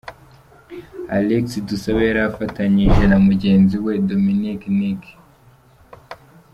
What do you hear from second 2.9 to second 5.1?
na mugenzi we Dominic Nic.